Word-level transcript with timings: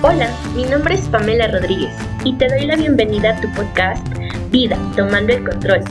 Hola, 0.00 0.30
mi 0.54 0.62
nombre 0.62 0.94
es 0.94 1.08
Pamela 1.08 1.48
Rodríguez 1.48 1.92
y 2.22 2.32
te 2.34 2.46
doy 2.46 2.66
la 2.66 2.76
bienvenida 2.76 3.30
a 3.30 3.40
tu 3.40 3.52
podcast 3.54 4.06
Vida, 4.48 4.78
Tomando 4.94 5.32
el 5.32 5.42
Control, 5.42 5.82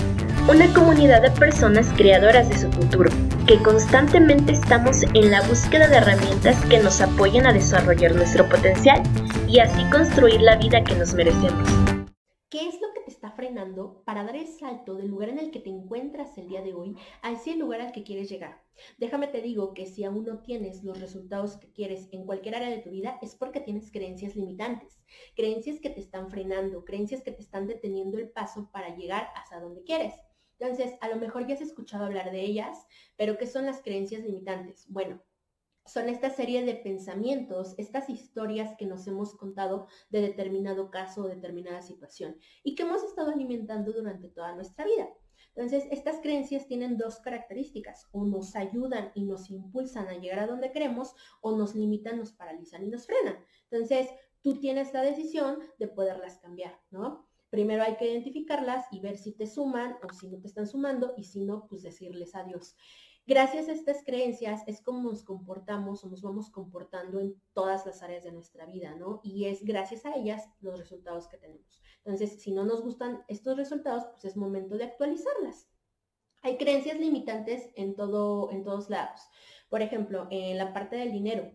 una 0.48 0.66
comunidad 0.74 1.22
de 1.24 1.32
personas 1.32 1.88
creadoras 1.98 2.48
de 2.48 2.58
su 2.58 2.72
futuro, 2.72 3.10
que 3.48 3.62
constantemente 3.62 4.54
estamos 4.54 5.04
en 5.14 5.30
la 5.30 5.42
búsqueda 5.42 5.90
de 5.90 5.98
herramientas 5.98 6.56
que 6.70 6.80
nos 6.80 7.02
apoyen 7.02 7.48
a 7.48 7.52
desarrollar 7.52 8.16
nuestro 8.16 8.48
potencial 8.48 9.04
y 9.46 9.60
así 9.60 9.84
construir 9.92 10.40
la 10.40 10.56
vida 10.56 10.82
que 10.86 10.96
nos 10.96 11.14
merecemos. 11.14 11.97
Para 14.06 14.24
dar 14.24 14.36
el 14.36 14.48
salto 14.48 14.96
del 14.96 15.08
lugar 15.08 15.30
en 15.30 15.40
el 15.40 15.52
que 15.52 15.60
te 15.60 15.70
encuentras 15.70 16.38
el 16.38 16.48
día 16.48 16.62
de 16.62 16.74
hoy 16.74 16.96
a 17.22 17.32
ese 17.32 17.56
lugar 17.56 17.82
al 17.82 17.92
que 17.92 18.04
quieres 18.04 18.30
llegar? 18.30 18.64
Déjame 18.98 19.28
te 19.28 19.42
digo 19.42 19.74
que 19.74 19.86
si 19.86 20.04
aún 20.04 20.26
no 20.26 20.42
tienes 20.42 20.84
los 20.84 21.00
resultados 21.00 21.58
que 21.58 21.72
quieres 21.72 22.10
en 22.12 22.26
cualquier 22.26 22.56
área 22.56 22.70
de 22.70 22.80
tu 22.80 22.90
vida 22.90 23.20
es 23.22 23.36
porque 23.36 23.60
tienes 23.60 23.92
creencias 23.92 24.36
limitantes, 24.36 25.00
creencias 25.36 25.80
que 25.80 25.90
te 25.90 26.00
están 26.00 26.30
frenando, 26.30 26.86
creencias 26.86 27.22
que 27.22 27.32
te 27.32 27.42
están 27.42 27.68
deteniendo 27.68 28.18
el 28.18 28.30
paso 28.30 28.70
para 28.72 28.96
llegar 28.96 29.30
hasta 29.36 29.60
donde 29.60 29.84
quieres. 29.84 30.14
Entonces, 30.60 30.96
a 31.02 31.10
lo 31.10 31.18
mejor 31.18 31.46
ya 31.46 31.54
has 31.54 31.62
escuchado 31.62 32.06
hablar 32.06 32.32
de 32.32 32.42
ellas, 32.42 32.88
pero 33.16 33.38
¿qué 33.38 33.46
son 33.46 33.66
las 33.66 33.82
creencias 33.82 34.24
limitantes? 34.24 34.88
Bueno, 34.90 35.22
son 35.88 36.10
esta 36.10 36.30
serie 36.30 36.64
de 36.64 36.76
pensamientos, 36.76 37.74
estas 37.78 38.10
historias 38.10 38.76
que 38.78 38.86
nos 38.86 39.08
hemos 39.08 39.36
contado 39.36 39.88
de 40.10 40.22
determinado 40.22 40.92
caso 40.92 41.24
o 41.24 41.28
determinada 41.28 41.82
situación 41.82 42.38
y 42.64 42.76
que 42.76 42.84
hemos 42.84 43.04
estado 43.04 43.32
alimentando 43.32 43.92
durante 43.94 44.30
toda 44.30 44.54
nuestra 44.56 44.86
vida. 44.86 45.08
Entonces, 45.56 45.86
estas 45.90 46.20
creencias 46.22 46.68
tienen 46.68 46.98
dos 46.98 47.18
características, 47.18 48.08
o 48.12 48.26
nos 48.26 48.56
ayudan 48.56 49.12
y 49.16 49.24
nos 49.24 49.50
impulsan 49.50 50.08
a 50.08 50.18
llegar 50.18 50.40
a 50.40 50.46
donde 50.46 50.72
queremos, 50.72 51.16
o 51.42 51.58
nos 51.58 51.74
limitan, 51.74 52.20
nos 52.20 52.32
paralizan 52.32 52.84
y 52.84 52.90
nos 52.90 53.08
frenan. 53.08 53.44
Entonces, 53.72 54.08
tú 54.44 54.60
tienes 54.60 54.94
la 54.94 55.02
decisión 55.02 55.58
de 55.80 55.88
poderlas 55.88 56.38
cambiar, 56.38 56.80
¿no? 56.92 57.28
Primero 57.50 57.82
hay 57.82 57.96
que 57.96 58.12
identificarlas 58.12 58.86
y 58.92 59.00
ver 59.00 59.18
si 59.18 59.32
te 59.32 59.48
suman 59.48 59.98
o 60.04 60.14
si 60.14 60.28
no 60.28 60.40
te 60.40 60.48
están 60.48 60.68
sumando 60.68 61.14
y 61.18 61.24
si 61.24 61.42
no, 61.42 61.66
pues 61.68 61.82
decirles 61.82 62.36
adiós. 62.36 62.76
Gracias 63.28 63.68
a 63.68 63.74
estas 63.74 64.06
creencias 64.06 64.64
es 64.68 64.80
como 64.80 65.12
nos 65.12 65.22
comportamos 65.22 66.02
o 66.02 66.08
nos 66.08 66.22
vamos 66.22 66.50
comportando 66.50 67.20
en 67.20 67.36
todas 67.54 67.86
las 67.86 68.02
áreas 68.02 68.24
de 68.24 68.32
nuestra 68.32 68.66
vida, 68.66 68.96
¿no? 68.96 69.20
Y 69.22 69.48
es 69.48 69.66
gracias 69.66 70.06
a 70.06 70.16
ellas 70.16 70.48
los 70.62 70.80
resultados 70.80 71.28
que 71.28 71.38
tenemos. 71.38 71.82
Entonces, 72.06 72.42
si 72.42 72.54
no 72.54 72.64
nos 72.64 72.82
gustan 72.82 73.26
estos 73.28 73.58
resultados, 73.58 74.06
pues 74.06 74.24
es 74.24 74.38
momento 74.38 74.78
de 74.78 74.86
actualizarlas. 74.86 75.68
Hay 76.42 76.56
creencias 76.56 76.98
limitantes 77.02 77.70
en, 77.76 77.98
todo, 77.98 78.50
en 78.50 78.64
todos 78.64 78.90
lados. 78.90 79.20
Por 79.68 79.82
ejemplo, 79.82 80.28
en 80.32 80.58
la 80.58 80.72
parte 80.72 80.96
del 80.96 81.12
dinero. 81.12 81.52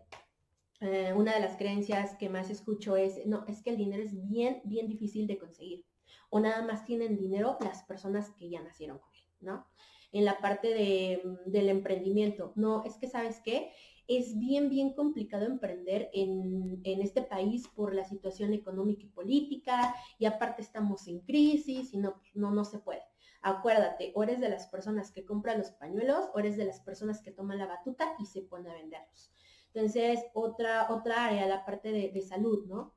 Eh, 0.81 1.15
una 1.17 1.33
de 1.33 1.41
las 1.41 1.57
creencias 1.57 2.17
que 2.17 2.29
más 2.29 2.51
escucho 2.51 2.97
es, 2.97 3.25
no, 3.25 3.47
es 3.49 3.63
que 3.63 3.71
el 3.71 3.79
dinero 3.79 4.03
es 4.03 4.29
bien, 4.29 4.61
bien 4.65 4.89
difícil 4.89 5.27
de 5.27 5.39
conseguir. 5.39 5.87
O 6.29 6.39
nada 6.39 6.61
más 6.67 6.85
tienen 6.85 7.17
dinero 7.17 7.57
las 7.61 7.83
personas 7.85 8.29
que 8.33 8.51
ya 8.51 8.61
nacieron 8.63 8.99
con 8.99 9.15
él, 9.15 9.25
¿no? 9.41 9.67
En 10.13 10.25
la 10.25 10.39
parte 10.39 10.69
del 11.47 11.69
emprendimiento. 11.69 12.53
No, 12.55 12.85
es 12.85 12.97
que 12.97 13.09
sabes 13.09 13.41
qué, 13.41 13.73
es 14.07 14.39
bien, 14.39 14.69
bien 14.69 14.93
complicado 14.95 15.47
emprender 15.47 16.11
en, 16.13 16.81
este 16.85 17.23
país 17.23 17.67
por 17.69 17.95
la 17.95 18.05
situación 18.05 18.53
económica 18.53 19.03
y 19.05 19.09
política 19.09 19.95
y 20.19 20.27
aparte 20.27 20.63
estamos 20.63 21.09
en 21.09 21.21
crisis 21.21 21.95
y 21.95 21.99
no, 21.99 22.21
no, 22.35 22.51
no 22.51 22.65
se 22.65 22.79
puede. 22.79 23.03
Acuérdate, 23.41 24.13
o 24.15 24.23
eres 24.23 24.41
de 24.41 24.49
las 24.49 24.69
personas 24.69 25.11
que 25.11 25.25
compran 25.25 25.59
los 25.59 25.71
pañuelos 25.71 26.29
o 26.35 26.39
eres 26.39 26.57
de 26.57 26.65
las 26.65 26.81
personas 26.81 27.23
que 27.23 27.33
toman 27.33 27.59
la 27.59 27.67
batuta 27.67 28.15
y 28.19 28.27
se 28.27 28.43
pone 28.43 28.71
a 28.71 28.75
venderlos. 28.75 29.33
Entonces, 29.75 30.21
otra, 30.35 30.93
otra 30.93 31.27
área, 31.27 31.47
la 31.47 31.65
parte 31.65 31.91
de, 31.91 32.11
de 32.11 32.21
salud, 32.21 32.67
¿no? 32.67 32.95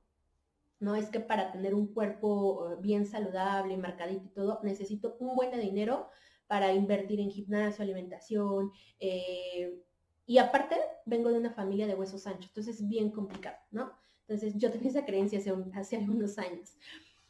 No 0.80 0.95
es 0.95 1.09
que 1.09 1.21
para 1.21 1.52
tener 1.52 1.73
un 1.73 1.93
cuerpo 1.93 2.69
eh, 2.69 2.75
bien 2.81 3.05
saludable, 3.05 3.77
marcadito 3.77 4.25
y 4.25 4.30
todo, 4.30 4.59
necesito 4.61 5.16
un 5.19 5.36
buen 5.36 5.58
dinero 5.59 6.09
para 6.47 6.73
invertir 6.73 7.20
en 7.20 7.31
gimnasio, 7.31 7.83
alimentación. 7.83 8.71
Eh, 8.99 9.81
y 10.25 10.37
aparte, 10.37 10.77
vengo 11.05 11.31
de 11.31 11.37
una 11.37 11.53
familia 11.53 11.87
de 11.87 11.95
huesos 11.95 12.25
anchos, 12.27 12.47
entonces 12.47 12.81
es 12.81 12.87
bien 12.87 13.11
complicado, 13.11 13.58
¿no? 13.71 13.92
Entonces 14.27 14.55
yo 14.58 14.71
tenía 14.71 14.89
esa 14.89 15.05
creencia 15.05 15.39
hace, 15.75 15.97
algunos 15.97 16.37
años. 16.37 16.77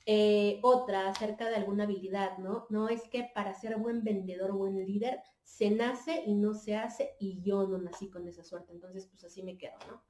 Eh, 0.05 0.59
otra 0.61 1.09
acerca 1.09 1.49
de 1.49 1.55
alguna 1.55 1.83
habilidad, 1.83 2.37
¿no? 2.37 2.67
No 2.69 2.89
es 2.89 3.03
que 3.09 3.29
para 3.33 3.53
ser 3.53 3.77
buen 3.77 4.03
vendedor 4.03 4.51
o 4.51 4.57
buen 4.57 4.85
líder 4.85 5.19
se 5.43 5.71
nace 5.71 6.23
y 6.25 6.33
no 6.35 6.53
se 6.53 6.75
hace 6.75 7.15
y 7.19 7.41
yo 7.41 7.67
no 7.67 7.77
nací 7.79 8.09
con 8.09 8.27
esa 8.27 8.43
suerte, 8.43 8.71
entonces 8.71 9.07
pues 9.07 9.23
así 9.23 9.43
me 9.43 9.57
quedo, 9.57 9.77
¿no? 9.87 10.03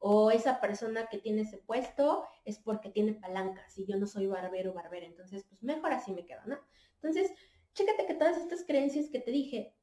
O 0.00 0.30
esa 0.30 0.60
persona 0.60 1.08
que 1.08 1.18
tiene 1.18 1.42
ese 1.42 1.58
puesto 1.58 2.24
es 2.44 2.58
porque 2.58 2.90
tiene 2.90 3.14
palancas 3.14 3.76
y 3.78 3.86
yo 3.86 3.96
no 3.96 4.06
soy 4.06 4.26
barbero 4.26 4.70
o 4.70 4.74
barbera, 4.74 5.06
entonces 5.06 5.44
pues 5.48 5.62
mejor 5.62 5.92
así 5.92 6.12
me 6.12 6.24
quedo, 6.24 6.40
¿no? 6.46 6.58
Entonces, 6.94 7.32
chécate 7.74 8.06
que 8.06 8.14
todas 8.14 8.36
estas 8.38 8.64
creencias 8.64 9.08
que 9.08 9.20
te 9.20 9.30
dije 9.30 9.74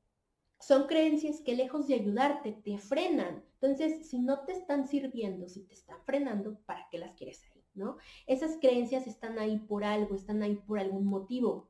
son 0.59 0.87
creencias 0.87 1.41
que 1.41 1.55
lejos 1.55 1.87
de 1.87 1.95
ayudarte 1.95 2.53
te 2.53 2.77
frenan. 2.77 3.43
Entonces, 3.59 4.09
si 4.09 4.19
no 4.19 4.45
te 4.45 4.53
están 4.53 4.87
sirviendo, 4.87 5.47
si 5.47 5.63
te 5.65 5.73
están 5.73 6.01
frenando, 6.05 6.59
¿para 6.65 6.87
qué 6.89 6.97
las 6.97 7.15
quieres 7.15 7.43
ahí? 7.43 7.63
¿No? 7.73 7.97
Esas 8.25 8.57
creencias 8.61 9.05
están 9.05 9.37
ahí 9.37 9.59
por 9.59 9.83
algo, 9.83 10.15
están 10.15 10.41
ahí 10.43 10.55
por 10.55 10.79
algún 10.79 11.05
motivo. 11.05 11.69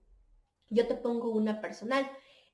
Yo 0.70 0.88
te 0.88 0.96
pongo 0.96 1.32
una 1.32 1.62
personal. 1.62 2.08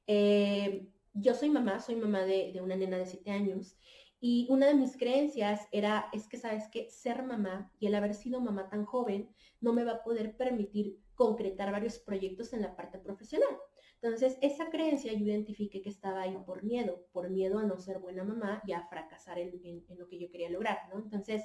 Eh, 0.07 0.87
yo 1.13 1.35
soy 1.35 1.49
mamá, 1.49 1.79
soy 1.79 1.95
mamá 1.95 2.21
de, 2.21 2.51
de 2.53 2.61
una 2.61 2.75
nena 2.75 2.97
de 2.97 3.05
7 3.05 3.29
años 3.29 3.77
y 4.23 4.45
una 4.49 4.67
de 4.67 4.75
mis 4.75 4.95
creencias 4.97 5.67
era, 5.71 6.07
es 6.13 6.27
que 6.27 6.37
sabes 6.37 6.67
que 6.69 6.89
ser 6.91 7.23
mamá 7.23 7.71
y 7.79 7.87
el 7.87 7.95
haber 7.95 8.13
sido 8.13 8.39
mamá 8.39 8.69
tan 8.69 8.85
joven 8.85 9.27
no 9.59 9.73
me 9.73 9.83
va 9.83 9.93
a 9.93 10.03
poder 10.03 10.37
permitir 10.37 10.99
concretar 11.21 11.71
varios 11.71 11.99
proyectos 11.99 12.51
en 12.51 12.63
la 12.63 12.75
parte 12.75 12.97
profesional. 12.97 13.55
Entonces, 14.01 14.39
esa 14.41 14.71
creencia 14.71 15.13
yo 15.13 15.23
identifiqué 15.23 15.79
que 15.83 15.89
estaba 15.89 16.23
ahí 16.23 16.35
por 16.47 16.63
miedo, 16.63 17.05
por 17.11 17.29
miedo 17.29 17.59
a 17.59 17.63
no 17.63 17.77
ser 17.77 17.99
buena 17.99 18.23
mamá 18.23 18.63
y 18.65 18.71
a 18.71 18.87
fracasar 18.87 19.37
en, 19.37 19.51
lo 19.99 20.07
que 20.07 20.17
yo 20.17 20.31
quería 20.31 20.49
lograr, 20.49 20.79
¿no? 20.91 20.99
Entonces, 20.99 21.43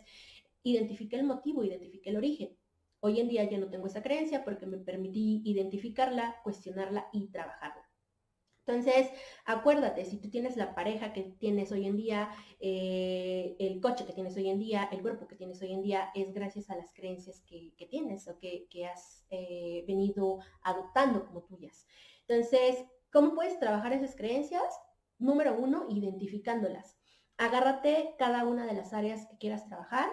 identifiqué 0.62 1.16
el 1.16 1.25
motivo, 1.25 1.62
identifiqué 1.62 2.09
el 2.09 2.16
origen. 2.16 2.56
Hoy 3.00 3.20
en 3.20 3.28
día 3.28 3.44
ya 3.44 3.59
no 3.59 3.69
tengo 3.69 3.87
esa 3.87 4.03
creencia 4.03 4.44
porque 4.44 4.64
me 4.64 4.78
permití 4.78 5.42
identificarla, 5.44 6.37
cuestionarla 6.43 7.08
y 7.12 7.26
trabajarla. 7.28 7.85
Entonces, 8.66 9.09
acuérdate, 9.44 10.04
si 10.04 10.19
tú 10.21 10.28
tienes 10.28 10.56
la 10.56 10.75
pareja 10.75 11.12
que 11.12 11.22
tienes 11.38 11.71
hoy 11.71 11.87
en 11.87 11.97
día, 11.97 12.31
eh, 12.59 13.54
el 13.60 13.81
coche 13.81 14.04
que 14.04 14.12
tienes 14.12 14.37
hoy 14.37 14.49
en 14.49 14.59
día, 14.59 14.88
el 14.91 15.03
cuerpo 15.03 15.28
que 15.28 15.37
tienes 15.37 15.62
hoy 15.62 15.72
en 15.72 15.82
día, 15.82 16.10
es 16.16 16.32
gracias 16.32 16.69
a 16.69 16.76
las 16.76 16.93
creencias 16.93 17.41
que, 17.47 17.72
tienes 17.88 18.26
o 18.26 18.38
que, 18.41 18.66
has 18.87 19.25
eh, 19.31 19.84
venido 19.87 20.41
adoptando 20.62 21.25
como 21.26 21.44
tuyas. 21.44 21.87
Entonces, 22.26 22.84
¿cómo 23.12 23.37
puedes 23.37 23.59
trabajar 23.60 23.93
esas 23.93 24.16
creencias? 24.16 24.65
Número 25.19 25.56
uno, 25.56 25.87
identificándolas. 25.88 26.99
Agárrate 27.37 28.16
cada 28.19 28.44
una 28.47 28.66
de 28.66 28.75
las 28.75 28.93
áreas 28.93 29.26
que 29.26 29.38
quieras 29.38 29.66
trabajar, 29.69 30.09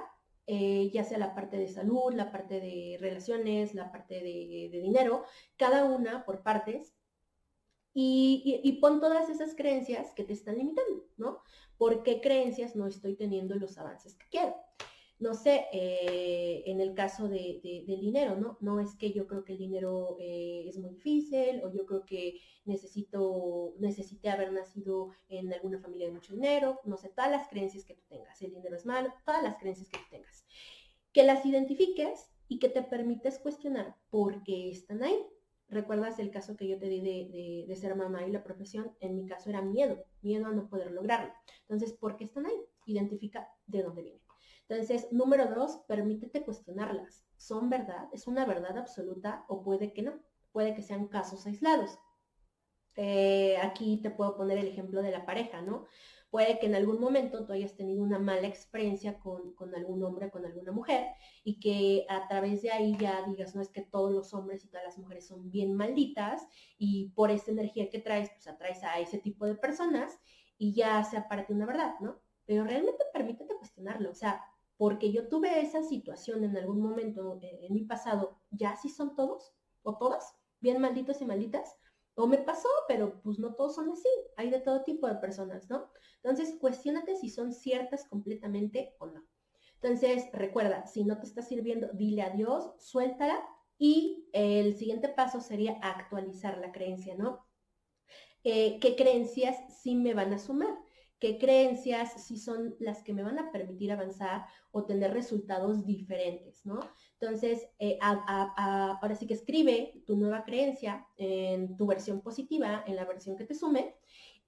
eh, 0.45 0.91
ya 0.93 1.03
sea 1.03 1.17
la 1.17 1.33
parte 1.33 1.57
de 1.57 1.69
salud, 1.69 2.13
la 2.13 2.31
parte 2.31 2.59
de 2.59 2.97
relaciones, 2.99 3.73
la 3.73 3.91
parte 3.91 4.15
de 4.15 4.79
dinero, 4.79 5.23
cada 5.57 5.85
una 5.85 6.23
por 6.25 6.43
partes 6.43 6.93
y, 7.93 8.79
pon 8.81 8.99
todas 8.99 9.29
esas 9.29 9.55
creencias 9.55 10.13
que 10.13 10.23
te 10.23 10.33
están 10.33 10.57
limitando, 10.57 11.05
¿no? 11.17 11.41
¿Por 11.77 12.03
qué 12.03 12.21
creencias 12.21 12.75
no 12.75 12.87
estoy 12.87 13.15
teniendo 13.15 13.55
los 13.55 13.77
avances 13.77 14.15
que 14.15 14.25
quiero? 14.29 14.55
No 15.19 15.35
sé, 15.35 15.67
eh, 15.71 16.63
en 16.65 16.81
el 16.81 16.95
caso 16.95 17.29
de, 17.29 17.61
del 17.87 18.01
dinero, 18.01 18.35
¿no? 18.35 18.57
No 18.61 18.79
es 18.79 18.95
que 18.95 19.11
yo 19.11 19.27
creo 19.27 19.43
que 19.43 19.53
el 19.53 19.59
dinero 19.59 20.17
eh, 20.19 20.65
es 20.67 20.77
muy 20.79 20.89
difícil 20.89 21.61
o 21.63 21.71
yo 21.71 21.85
creo 21.85 22.03
que 22.05 22.39
necesito, 22.65 23.75
necesité 23.79 24.29
haber 24.29 24.51
nacido 24.51 25.11
en 25.29 25.53
alguna 25.53 25.79
familia 25.79 26.07
de 26.07 26.13
mucho 26.13 26.33
dinero, 26.33 26.79
no 26.85 26.97
sé, 26.97 27.09
todas 27.09 27.31
las 27.31 27.47
creencias 27.47 27.85
que 27.85 27.93
tú 27.93 28.03
tengas, 28.09 28.41
el 28.41 28.53
dinero 28.53 28.75
es 28.75 28.85
malo, 28.85 29.13
todas 29.25 29.43
las 29.43 29.57
creencias 29.57 29.89
que 29.89 29.99
tú 29.99 30.05
tengas. 30.09 30.45
Que 31.13 31.23
las 31.23 31.45
identifiques 31.45 32.31
y 32.47 32.59
que 32.59 32.69
te 32.69 32.81
permites 32.81 33.39
cuestionar 33.39 33.95
por 34.09 34.43
qué 34.43 34.71
están 34.71 35.03
ahí. 35.03 35.17
¿Recuerdas 35.73 36.19
el 36.19 36.29
caso 36.29 36.55
que 36.55 36.67
yo 36.67 36.77
te 36.77 36.87
di 36.87 37.65
de, 37.67 37.75
ser 37.75 37.95
mamá 37.95 38.27
y 38.27 38.31
la 38.31 38.43
profesión? 38.43 38.95
En 38.99 39.15
mi 39.15 39.25
caso 39.25 39.49
era 39.49 39.63
miedo, 39.63 40.05
miedo 40.21 40.45
a 40.45 40.51
no 40.51 40.69
poder 40.69 40.91
lograrlo. 40.91 41.33
Entonces, 41.61 41.93
¿por 41.93 42.15
qué 42.15 42.25
están 42.25 42.45
ahí? 42.45 42.65
Identifica 42.85 43.49
de 43.65 43.81
dónde 43.81 44.03
vienen. 44.03 44.21
Entonces, 44.69 45.11
número 45.11 45.47
dos, 45.47 45.81
permítete 45.87 46.43
cuestionarlas. 46.43 47.25
¿Son 47.37 47.71
verdad? 47.71 48.07
¿Es 48.13 48.27
una 48.27 48.45
verdad 48.45 48.77
absoluta 48.77 49.45
o 49.47 49.63
puede 49.63 49.93
que 49.93 50.03
no? 50.03 50.13
Puede 50.51 50.75
que 50.75 50.83
sean 50.83 51.07
casos 51.07 51.47
aislados. 51.47 51.97
Eh, 52.95 53.57
aquí 53.57 53.97
te 54.01 54.11
puedo 54.11 54.35
poner 54.35 54.57
el 54.57 54.67
ejemplo 54.67 55.01
de 55.01 55.11
la 55.11 55.25
pareja, 55.25 55.61
¿no? 55.61 55.85
Puede 56.29 56.57
que 56.57 56.65
en 56.65 56.75
algún 56.75 56.99
momento 56.99 57.45
tú 57.45 57.53
hayas 57.53 57.75
tenido 57.75 58.03
una 58.03 58.17
mala 58.17 58.47
experiencia 58.47 59.19
con, 59.19 59.53
algún 59.75 60.03
hombre, 60.03 60.31
con 60.31 60.45
alguna 60.45 60.71
mujer, 60.71 61.07
y 61.43 61.59
que 61.59 62.05
a 62.09 62.27
través 62.27 62.63
de 62.63 62.71
ahí 62.71 62.97
ya 62.97 63.23
digas, 63.27 63.55
no 63.55 63.61
es 63.61 63.69
que 63.69 63.83
todos 63.83 64.11
los 64.11 64.33
hombres 64.33 64.63
y 64.63 64.67
todas 64.67 64.83
las 64.83 64.97
mujeres 64.97 65.27
son 65.27 65.51
bien 65.51 65.75
malditas, 65.75 66.47
y 66.77 67.09
por 67.09 67.29
esa 67.29 67.51
energía 67.51 67.89
que 67.91 67.99
traes, 67.99 68.31
pues 68.31 68.47
atraes 68.47 68.83
a 68.83 68.99
ese 68.99 69.19
tipo 69.19 69.45
de 69.45 69.55
personas, 69.55 70.19
y 70.57 70.73
ya 70.73 71.03
se 71.03 71.17
aparte 71.17 71.53
una 71.53 71.67
verdad, 71.67 71.93
¿no? 71.99 72.19
Pero 72.45 72.63
realmente 72.63 73.03
permítete 73.13 73.55
cuestionarlo, 73.55 74.09
o 74.09 74.15
sea, 74.15 74.43
porque 74.75 75.11
yo 75.11 75.27
tuve 75.27 75.61
esa 75.61 75.83
situación 75.83 76.43
en 76.43 76.57
algún 76.57 76.81
momento 76.81 77.39
eh, 77.43 77.59
en 77.61 77.73
mi 77.73 77.83
pasado, 77.83 78.39
ya 78.49 78.71
así 78.71 78.89
son 78.89 79.15
todos 79.15 79.53
o 79.83 79.97
todas, 79.97 80.35
bien 80.61 80.81
malditos 80.81 81.21
y 81.21 81.25
malditas, 81.25 81.77
o 82.15 82.27
me 82.27 82.37
pasó, 82.37 82.69
pero 82.87 83.21
pues 83.21 83.39
no 83.39 83.55
todos 83.55 83.75
son 83.75 83.89
así, 83.89 84.09
hay 84.37 84.49
de 84.49 84.59
todo 84.59 84.83
tipo 84.83 85.07
de 85.07 85.15
personas, 85.15 85.69
¿no? 85.69 85.91
Entonces, 86.23 86.55
cuestionate 86.59 87.15
si 87.15 87.29
son 87.29 87.53
ciertas 87.53 88.07
completamente 88.07 88.95
o 88.99 89.07
no. 89.07 89.25
Entonces, 89.75 90.29
recuerda, 90.31 90.85
si 90.85 91.03
no 91.03 91.19
te 91.19 91.25
está 91.25 91.41
sirviendo, 91.41 91.89
dile 91.93 92.21
adiós, 92.21 92.73
suéltala 92.79 93.43
y 93.77 94.29
el 94.31 94.75
siguiente 94.75 95.09
paso 95.09 95.41
sería 95.41 95.73
actualizar 95.81 96.57
la 96.59 96.71
creencia, 96.71 97.15
¿no? 97.15 97.45
Eh, 98.43 98.79
¿Qué 98.79 98.95
creencias 98.95 99.57
sí 99.81 99.95
me 99.95 100.13
van 100.13 100.33
a 100.33 100.39
sumar? 100.39 100.77
¿Qué 101.23 101.37
creencias 101.37 102.21
sí 102.21 102.37
son 102.37 102.75
las 102.79 103.01
que 103.01 103.13
me 103.13 103.23
van 103.23 103.39
a 103.39 103.49
permitir 103.49 103.93
avanzar 103.93 104.45
o 104.71 104.83
tener 104.83 105.13
resultados 105.13 105.85
diferentes, 105.85 106.65
¿no? 106.65 106.81
Entonces, 107.17 107.65
eh, 107.79 107.97
ahora 108.01 109.15
sí 109.15 109.25
que 109.25 109.33
escribe 109.33 110.03
tu 110.05 110.17
nueva 110.17 110.43
creencia 110.43 111.07
en 111.15 111.77
tu 111.77 111.85
versión 111.85 112.19
positiva, 112.19 112.83
en 112.87 112.97
la 112.97 113.05
versión 113.05 113.37
que 113.37 113.45
te 113.45 113.55
sume. 113.55 113.95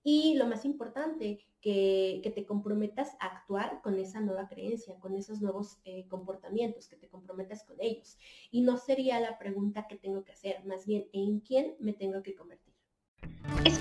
Y 0.03 0.33
lo 0.35 0.47
más 0.47 0.65
importante, 0.65 1.47
que, 1.61 2.29
te 2.35 2.45
comprometas 2.45 3.15
a 3.21 3.27
actuar 3.27 3.81
con 3.81 3.97
esa 3.97 4.19
nueva 4.19 4.49
creencia, 4.49 4.99
con 4.99 5.15
esos 5.15 5.39
nuevos 5.39 5.77
eh, 5.85 6.05
comportamientos, 6.09 6.89
que 6.89 6.97
te 6.97 7.07
comprometas 7.07 7.63
con 7.63 7.77
ellos. 7.79 8.17
Y 8.51 8.63
no 8.63 8.75
sería 8.75 9.21
la 9.21 9.37
pregunta 9.37 9.87
que 9.87 9.95
tengo 9.95 10.25
que 10.25 10.33
hacer, 10.33 10.65
más 10.65 10.85
bien 10.85 11.07
en 11.13 11.39
quién 11.39 11.77
me 11.79 11.93
tengo 11.93 12.21
que 12.21 12.35
convertir. 12.35 12.73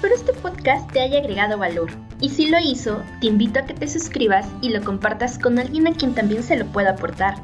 Espero 0.05 0.21
este 0.21 0.43
podcast 0.43 0.93
te 0.93 1.01
haya 1.01 1.21
agregado 1.21 1.57
valor 1.57 1.91
y 2.21 2.29
si 2.29 2.49
lo 2.49 2.59
hizo, 2.59 3.03
te 3.23 3.29
invito 3.29 3.61
a 3.61 3.65
que 3.65 3.73
te 3.73 3.89
suscribas 3.89 4.47
y 4.61 4.69
lo 4.69 4.85
compartas 4.85 5.39
con 5.39 5.59
alguien 5.59 5.87
a 5.87 5.95
quien 5.95 6.15
también 6.15 6.43
se 6.43 6.59
lo 6.59 6.67
pueda 6.67 6.91
aportar. 6.91 7.37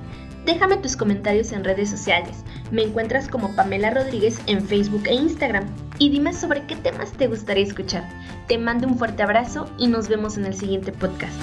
Déjame 0.44 0.76
tus 0.76 0.94
comentarios 0.94 1.52
en 1.52 1.64
redes 1.64 1.88
sociales. 1.88 2.44
Me 2.70 2.82
encuentras 2.82 3.28
como 3.28 3.56
Pamela 3.56 3.88
Rodríguez 3.88 4.38
en 4.44 4.60
Facebook 4.60 5.04
e 5.06 5.14
Instagram. 5.14 5.64
Y 5.98 6.10
dime 6.10 6.34
sobre 6.34 6.66
qué 6.66 6.76
temas 6.76 7.12
te 7.12 7.28
gustaría 7.28 7.64
escuchar. 7.64 8.06
Te 8.46 8.58
mando 8.58 8.88
un 8.88 8.98
fuerte 8.98 9.22
abrazo 9.22 9.66
y 9.78 9.86
nos 9.86 10.08
vemos 10.08 10.36
en 10.36 10.44
el 10.44 10.54
siguiente 10.54 10.92
podcast. 10.92 11.40